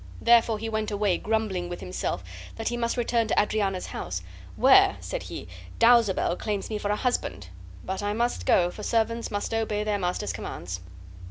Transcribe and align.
Therefore 0.19 0.57
he 0.57 0.67
went 0.67 0.89
away, 0.89 1.19
grumbling 1.19 1.69
within 1.69 1.89
himself 1.89 2.23
that 2.55 2.69
he 2.69 2.75
must 2.75 2.97
return 2.97 3.27
to 3.27 3.39
Adriana's 3.39 3.85
house, 3.85 4.23
"Where," 4.55 4.97
said 4.99 5.21
he, 5.21 5.47
"Dowsabel 5.77 6.37
claims 6.37 6.71
me 6.71 6.79
for 6.79 6.89
a 6.89 6.95
husband. 6.95 7.49
But 7.85 8.01
I 8.01 8.13
must 8.13 8.47
go, 8.47 8.71
for 8.71 8.81
servants 8.81 9.29
must 9.29 9.53
obey 9.53 9.83
their 9.83 9.99
masters' 9.99 10.33
commands." 10.33 10.79